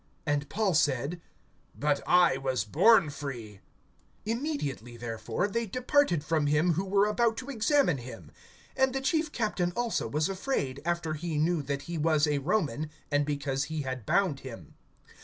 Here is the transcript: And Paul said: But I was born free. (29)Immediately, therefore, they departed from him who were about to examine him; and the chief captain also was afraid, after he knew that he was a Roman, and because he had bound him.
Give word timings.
And 0.25 0.49
Paul 0.49 0.73
said: 0.73 1.21
But 1.77 2.01
I 2.07 2.35
was 2.37 2.63
born 2.63 3.11
free. 3.11 3.59
(29)Immediately, 4.25 4.99
therefore, 4.99 5.47
they 5.47 5.67
departed 5.67 6.23
from 6.23 6.47
him 6.47 6.73
who 6.73 6.83
were 6.85 7.05
about 7.05 7.37
to 7.37 7.51
examine 7.51 7.99
him; 7.99 8.31
and 8.75 8.93
the 8.95 9.01
chief 9.01 9.31
captain 9.31 9.71
also 9.75 10.07
was 10.07 10.27
afraid, 10.27 10.81
after 10.85 11.13
he 11.13 11.37
knew 11.37 11.61
that 11.61 11.83
he 11.83 11.99
was 11.99 12.25
a 12.25 12.39
Roman, 12.39 12.89
and 13.11 13.27
because 13.27 13.65
he 13.65 13.83
had 13.83 14.07
bound 14.07 14.39
him. 14.39 14.73